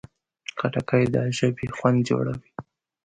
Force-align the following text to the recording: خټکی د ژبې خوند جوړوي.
خټکی 0.59 1.03
د 1.13 1.15
ژبې 1.37 1.67
خوند 1.77 1.99
جوړوي. 2.09 2.49